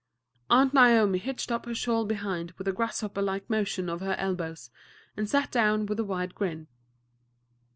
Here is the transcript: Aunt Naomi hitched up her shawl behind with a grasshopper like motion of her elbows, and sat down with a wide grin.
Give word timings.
Aunt 0.49 0.73
Naomi 0.73 1.19
hitched 1.19 1.51
up 1.51 1.67
her 1.67 1.75
shawl 1.75 2.05
behind 2.05 2.53
with 2.53 2.67
a 2.67 2.71
grasshopper 2.73 3.21
like 3.21 3.47
motion 3.47 3.87
of 3.87 3.99
her 4.01 4.15
elbows, 4.17 4.71
and 5.15 5.29
sat 5.29 5.51
down 5.51 5.85
with 5.85 5.99
a 5.99 6.03
wide 6.03 6.33
grin. 6.33 6.65